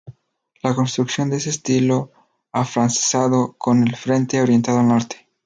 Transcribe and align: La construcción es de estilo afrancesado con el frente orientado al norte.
La 0.63 0.73
construcción 0.73 1.31
es 1.31 1.43
de 1.43 1.51
estilo 1.51 2.11
afrancesado 2.53 3.53
con 3.59 3.87
el 3.87 3.95
frente 3.95 4.41
orientado 4.41 4.79
al 4.79 4.87
norte. 4.87 5.29